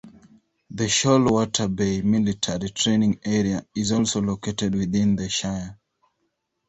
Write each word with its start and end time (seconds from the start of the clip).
The 0.71 0.85
Shoalwater 0.89 1.67
Bay 1.75 2.01
Military 2.01 2.69
Training 2.71 3.19
Area 3.23 3.63
is 3.75 3.91
also 3.91 4.19
located 4.19 4.73
within 4.73 5.15
the 5.15 5.29
shire. 5.29 5.77